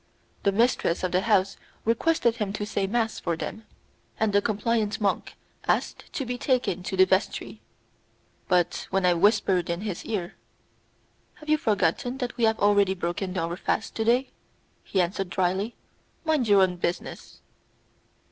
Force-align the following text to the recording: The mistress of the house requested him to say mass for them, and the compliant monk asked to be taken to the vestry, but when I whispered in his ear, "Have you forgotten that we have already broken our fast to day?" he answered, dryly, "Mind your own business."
The 0.41 0.51
mistress 0.51 1.03
of 1.03 1.11
the 1.11 1.21
house 1.21 1.57
requested 1.85 2.37
him 2.37 2.51
to 2.53 2.65
say 2.65 2.87
mass 2.87 3.19
for 3.19 3.37
them, 3.37 3.65
and 4.19 4.33
the 4.33 4.41
compliant 4.41 4.99
monk 4.99 5.35
asked 5.67 6.11
to 6.13 6.25
be 6.25 6.39
taken 6.39 6.81
to 6.81 6.97
the 6.97 7.05
vestry, 7.05 7.61
but 8.47 8.87
when 8.89 9.05
I 9.05 9.13
whispered 9.13 9.69
in 9.69 9.81
his 9.81 10.03
ear, 10.03 10.33
"Have 11.35 11.49
you 11.49 11.57
forgotten 11.59 12.17
that 12.17 12.35
we 12.35 12.45
have 12.45 12.57
already 12.57 12.95
broken 12.95 13.37
our 13.37 13.55
fast 13.55 13.93
to 13.97 14.03
day?" 14.03 14.31
he 14.83 14.99
answered, 14.99 15.29
dryly, 15.29 15.75
"Mind 16.25 16.47
your 16.47 16.63
own 16.63 16.77
business." 16.77 17.39